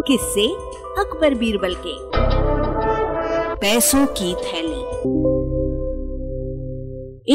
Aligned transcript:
किससे 0.00 0.46
अकबर 1.00 1.34
बीरबल 1.34 1.74
के। 1.74 1.94
पैसों 3.56 4.06
की 4.06 4.34
थैली। 4.34 4.80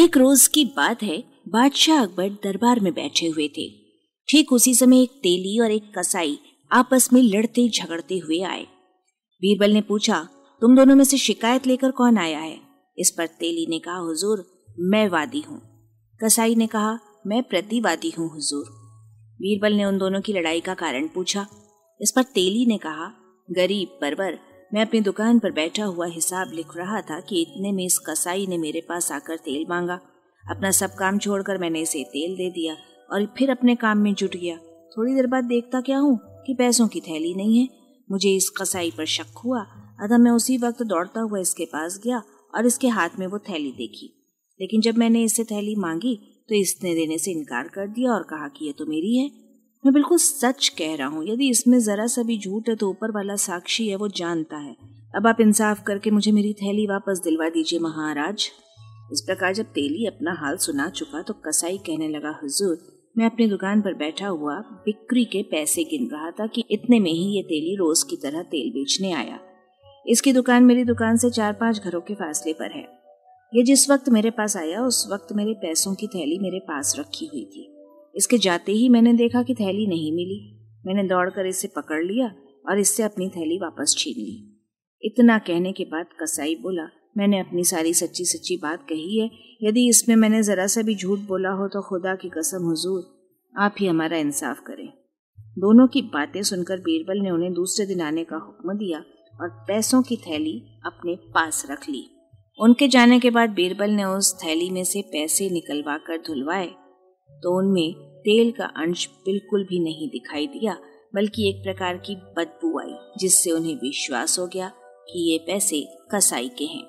एक 0.03 0.17
रोज 0.17 0.47
की 0.47 0.65
बात 0.65 1.03
है, 1.03 1.23
बादशाह 1.49 2.03
अकबर 2.03 2.29
दरबार 2.29 2.79
में 2.79 2.93
बैठे 2.93 3.27
हुए 3.27 3.47
थे। 3.47 3.69
ठीक 4.29 4.53
उसी 4.53 4.75
समय 4.75 5.01
एक 5.01 5.09
तेली 5.09 5.59
और 5.59 5.71
एक 5.71 5.99
कसाई 5.99 6.39
आपस 6.71 7.09
में 7.13 7.21
लड़ते 7.21 7.69
झगड़ते 7.69 8.17
हुए 8.17 8.41
आए। 8.41 8.63
बीरबल 9.41 9.71
ने 9.71 9.81
पूछा, 9.81 10.27
तुम 10.61 10.75
दोनों 10.75 10.95
में 10.95 11.03
से 11.03 11.17
शिकायत 11.17 11.67
लेकर 11.67 11.91
कौन 11.91 12.17
आया 12.17 12.39
है? 12.39 12.59
इस 12.97 13.11
पर 13.17 13.25
तेली 13.25 13.67
ने 13.69 13.79
कहा, 13.79 13.97
हुजूर, 13.97 14.45
मैं 14.79 15.09
वादी 15.09 15.41
हूँ। 15.41 15.61
कसाई 16.23 16.55
ने 16.55 16.67
कहा, 16.67 16.99
मैं 17.27 17.43
प्रतिवादी 17.43 18.09
हूँ, 18.09 18.33
हुजूर। 18.33 18.65
बीरबल 19.41 19.73
ने 19.73 19.85
उन 19.85 19.97
दोनों 19.97 20.21
की 20.21 20.33
लड़ाई 20.33 20.61
का 20.61 20.73
कारण 20.73 21.07
पूछा 21.07 21.47
इस 22.01 22.11
पर 22.11 22.23
तेली 22.23 22.65
ने 22.65 22.77
कहा, 22.77 23.11
गरीब 23.49 23.97
परवर, 24.01 24.37
मैं 24.73 24.81
अपनी 24.81 25.01
दुकान 25.01 25.39
पर 25.39 25.51
बैठा 25.51 25.85
हुआ 25.85 26.05
हिसाब 26.05 26.51
लिख 26.53 26.75
रहा 26.77 27.01
था 27.01 27.19
कि 27.19 27.41
इतने 27.41 27.71
में 27.71 27.85
इस 27.85 27.97
कसाई 27.99 28.47
ने 28.47 28.57
मेरे 28.57 28.81
पास 28.81 29.11
आकर 29.11 29.37
तेल 29.37 29.65
मांगा। 29.69 29.99
अपना 30.43 30.71
सब 30.71 30.93
काम 30.93 31.17
छोड़कर 31.17 31.57
मैंने 31.57 31.81
इसे 31.81 32.03
तेल 32.03 32.35
दे 32.35 32.49
दिया 32.49 32.75
और 33.11 33.25
फिर 33.37 33.51
अपने 33.51 33.75
काम 33.75 33.97
में 33.97 34.13
जुट 34.13 34.35
गया। 34.35 34.57
थोड़ी 34.97 35.13
देर 35.15 35.27
बाद 35.27 35.43
देखता 35.43 35.81
क्या 35.81 35.97
हूँ 35.97 36.19
कि 36.45 36.53
पैसों 36.53 36.87
की 36.87 37.01
थैली 37.01 37.33
नहीं 37.35 37.57
है। 37.59 37.67
मुझे 38.11 38.35
इस 38.35 38.49
कसाई 38.49 38.91
पर 38.91 39.05
शक 39.05 39.37
हुआ, 39.45 39.61
अतः 40.01 40.17
मैं 40.17 40.31
उसी 40.31 40.57
वक्त 40.57 40.83
दौड़ता 40.83 41.21
हुआ 41.21 41.39
इसके 41.39 41.65
पास 41.65 41.99
गया 42.03 42.21
और 42.53 42.65
इसके 42.65 42.87
हाथ 42.87 43.09
में 43.19 43.27
वो 43.27 43.39
थैली 43.39 43.71
देखी। 43.71 44.11
लेकिन 44.59 44.81
जब 44.81 44.97
मैंने 44.97 45.23
इससे 45.23 45.43
थैली 45.43 45.75
मांगी 45.75 46.15
तो 46.49 46.55
इसने 46.55 46.93
देने 46.95 47.17
से 47.17 47.31
इनकार 47.31 47.67
कर 47.67 47.87
दिया 47.87 48.11
और 48.11 48.23
कहा 48.23 48.47
कि 48.47 48.65
यह 48.65 48.73
तो 48.77 48.85
मेरी 48.85 49.17
है। 49.17 49.44
मैं 49.85 49.93
बिल्कुल 49.93 50.17
सच 50.17 50.67
कह 50.77 50.95
रहा 50.95 51.07
हूँ, 51.07 51.23
यदि 51.25 51.49
इसमें 51.49 51.77
जरा 51.79 52.05
सा 52.07 52.21
भी 52.23 52.37
झूठ 52.39 52.69
है 52.69 52.75
तो 52.75 52.89
ऊपर 52.89 53.11
वाला 53.11 53.35
साक्षी 53.35 53.87
है, 53.87 53.95
वो 53.95 54.07
जानता 54.09 54.57
है। 54.57 54.75
अब 55.13 55.27
आप 55.27 55.41
इंसाफ 55.41 55.83
करके 55.83 56.11
मुझे 56.11 56.31
मेरी 56.31 56.53
थैली 56.53 56.85
वापस 56.87 57.21
दिलवा 57.23 57.49
दीजिए, 57.49 57.79
महाराज। 57.79 58.47
इस 59.13 59.21
प्रकार 59.21 59.53
जब 59.53 59.65
तेली 59.65 60.05
अपना 60.07 60.33
हाल 60.33 60.57
सुना 60.57 60.89
चुका 60.89 61.21
तो 61.21 61.33
कसाई 61.45 61.77
कहने 61.77 62.07
लगा, 62.07 62.29
हुजूर, 62.41 62.77
मैं 63.15 63.25
अपनी 63.25 63.47
दुकान 63.47 63.81
पर 63.81 63.93
बैठा 63.93 64.27
हुआ 64.27 64.55
बिक्री 64.85 65.25
के 65.25 65.41
पैसे 65.51 65.83
गिन 65.83 66.09
रहा 66.13 66.31
था 66.31 66.47
कि 66.47 66.63
इतने 66.71 66.99
में 66.99 67.11
ही 67.11 67.35
ये 67.35 67.43
तेली 67.43 67.75
रोज 67.75 68.03
की 68.03 68.17
तरह 68.23 68.41
तेल 68.41 68.71
बेचने 68.71 69.11
आया। 69.13 69.39
इसकी 70.05 70.33
दुकान 70.33 70.63
मेरी 70.63 70.83
दुकान 70.85 71.17
से 71.17 71.29
चार 71.29 71.53
पाँच 71.53 71.79
घरों 71.79 72.01
के 72.01 72.15
फासले 72.15 72.53
पर 72.53 72.71
है। 72.71 72.83
ये 73.53 73.63
जिस 73.63 73.89
वक्त 73.89 74.09
मेरे 74.09 74.31
पास 74.31 74.57
आया, 74.57 74.81
उस 74.81 75.07
वक्त 75.11 75.35
मेरे 75.35 75.53
पैसों 75.61 75.95
की 75.95 76.07
थैली 76.07 76.39
मेरे 76.39 76.59
पास 76.63 76.95
रखी 76.99 77.25
हुई 77.25 77.45
थी। 77.45 77.71
इसके 78.15 78.37
जाते 78.37 78.71
ही 78.71 78.89
मैंने 78.89 79.13
देखा 79.13 79.43
कि 79.43 79.53
थैली 79.55 79.87
नहीं 79.87 80.11
मिली। 80.11 80.51
मैंने 80.85 81.03
दौड़कर 81.03 81.45
इसे 81.45 81.67
पकड़ 81.67 82.03
लिया 82.03 82.35
और 82.69 82.79
इससे 82.79 83.03
अपनी 83.03 83.29
थैली 83.29 83.57
वापस 83.57 83.95
छीन 83.97 84.13
ली। 84.13 84.61
इतना 85.03 85.37
कहने 85.37 85.71
के 85.71 85.83
बाद 85.83 86.05
कसाई 86.21 86.55
बोला, 86.55 86.87
मैंने 87.17 87.39
अपनी 87.39 87.63
सारी 87.63 87.93
सच्ची 87.93 88.25
सच्ची 88.25 88.57
बात 88.57 88.85
कही 88.89 89.19
है। 89.19 89.29
यदि 89.63 89.89
इसमें 89.89 90.15
मैंने 90.15 90.43
जरा 90.43 90.67
सा 90.67 90.81
भी 90.81 90.95
झूठ 90.95 91.19
बोला 91.19 91.49
हो 91.49 91.67
तो 91.67 91.81
खुदा 91.81 92.15
की 92.15 92.29
कसम, 92.29 92.63
हुजूर, 92.63 93.03
आप 93.57 93.75
ही 93.79 93.87
हमारा 93.87 94.17
इंसाफ 94.17 94.59
करें। 94.59 94.87
दोनों 95.59 95.87
की 95.87 96.01
बातें 96.01 96.43
सुनकर 96.43 96.77
बीरबल 96.77 97.21
ने 97.21 97.29
उन्हें 97.29 97.53
दूसरे 97.53 97.85
दिन 97.85 98.01
आने 98.01 98.23
का 98.23 98.35
हुक्म 98.35 98.73
दिया 98.73 99.03
और 99.41 99.49
पैसों 99.67 100.01
की 100.01 100.17
थैली 100.17 100.59
अपने 100.85 101.15
पास 101.15 101.67
रख 101.71 101.89
ली। 101.89 102.03
उनके 102.59 102.87
जाने 102.87 103.19
के 103.19 103.29
बाद 103.29 103.49
बीरबल 103.49 103.89
ने 103.89 104.03
उस 104.03 104.33
थैली 104.43 104.69
में 104.69 104.83
से 104.83 105.01
पैसे 105.01 105.49
निकलवा 105.49 105.97
कर 105.97 106.17
धुलवाए 106.17 106.69
तो 107.29 107.57
उनमें 107.57 107.93
तेल 108.19 108.51
का 108.51 108.65
अंश 108.77 109.07
बिल्कुल 109.25 109.63
भी 109.63 109.79
नहीं 109.79 110.07
दिखाई 110.09 110.47
दिया, 110.47 110.77
बल्कि 111.15 111.49
एक 111.49 111.63
प्रकार 111.63 111.97
की 111.97 112.15
बदबू 112.37 112.79
आई, 112.79 112.93
जिससे 113.17 113.51
उन्हें 113.51 113.75
विश्वास 113.75 114.37
हो 114.39 114.47
गया 114.47 114.71
कि 115.09 115.31
ये 115.31 115.37
पैसे 115.37 115.83
कसाई 116.11 116.49
के 116.49 116.65
हैं। 116.65 116.83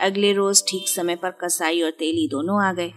अगले 0.00 0.32
रोज 0.32 0.62
ठीक 0.68 0.88
समय 0.88 1.16
पर 1.16 1.30
कसाई 1.42 1.80
और 1.82 1.90
तेली 1.90 2.28
दोनों 2.28 2.62
आ 2.64 2.72
गए। 2.72 2.90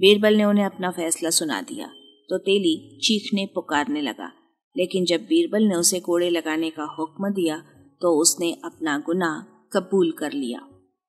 बीरबल 0.00 0.34
ने 0.34 0.44
उन्हें 0.44 0.64
अपना 0.64 0.90
फैसला 0.90 1.30
सुना 1.30 1.60
दिया 1.62 1.86
तो 2.28 2.38
तेली 2.38 2.98
चीखने 3.02 3.46
पुकारने 3.46 4.00
लगा। 4.00 4.30
लेकिन 4.76 5.04
जब 5.04 5.20
बीरबल 5.20 5.62
ने 5.62 5.74
उसे 5.74 6.00
कोड़े 6.00 6.28
लगाने 6.30 6.70
का 6.70 6.84
हुक्म 6.98 7.32
दिया 7.32 7.56
तो 8.00 8.10
उसने 8.16 8.52
अपना 8.64 8.98
गुनाह 8.98 9.40
कबूल 9.72 10.10
कर 10.12 10.32
लिया। 10.32 10.60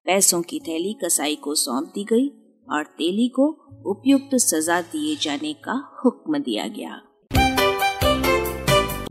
पैसों 0.06 0.42
की 0.42 0.60
थैली 0.60 0.94
कसाई 1.04 1.36
को 1.36 1.56
सौंप 1.56 1.92
दी 1.96 2.04
गई 2.04 2.28
और 2.72 2.84
तेली 2.84 3.28
को 3.28 3.58
उपयुक्त 3.86 4.36
सजा 4.36 4.82
दिए 4.82 5.16
जाने 5.22 5.54
का 5.54 6.02
हुक्म 6.06 6.38
दिया 6.38 6.68
गया। 6.68 7.02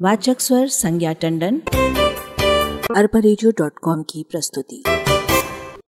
वाचक 0.00 0.41
स्वर 0.41 0.66
संज्ञा 0.66 1.12
टंडन। 1.12 1.62
अरबा 2.97 3.21
की 4.03 4.26
प्रस्तुति। 4.31 4.82